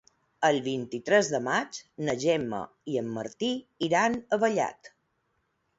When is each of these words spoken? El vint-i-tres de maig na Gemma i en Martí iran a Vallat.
El 0.47 0.55
vint-i-tres 0.67 1.29
de 1.33 1.41
maig 1.49 1.79
na 2.07 2.15
Gemma 2.25 2.63
i 2.95 2.99
en 3.03 3.15
Martí 3.19 3.53
iran 3.91 4.19
a 4.39 4.43
Vallat. 4.47 4.93